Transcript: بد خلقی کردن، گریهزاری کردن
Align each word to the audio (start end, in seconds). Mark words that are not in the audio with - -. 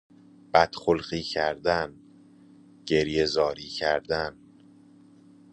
بد 0.53 0.75
خلقی 0.75 1.21
کردن، 1.23 1.95
گریهزاری 2.85 3.67
کردن 3.67 4.37